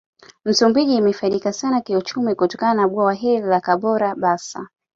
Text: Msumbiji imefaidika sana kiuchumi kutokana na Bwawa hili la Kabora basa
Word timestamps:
Msumbiji 0.45 0.95
imefaidika 0.95 1.53
sana 1.53 1.81
kiuchumi 1.81 2.35
kutokana 2.35 2.73
na 2.73 2.87
Bwawa 2.87 3.13
hili 3.13 3.41
la 3.47 3.61
Kabora 3.61 4.15
basa 4.15 4.69